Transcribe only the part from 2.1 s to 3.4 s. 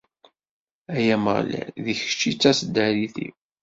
i d taseddarit-iw!